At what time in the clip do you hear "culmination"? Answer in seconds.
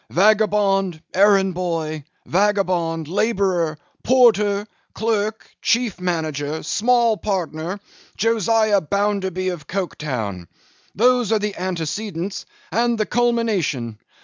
13.05-13.99